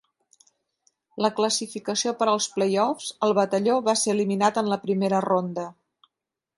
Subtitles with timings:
[1.25, 5.71] La classificació per als playoffs, el batalló va ser eliminat en la primera ronda.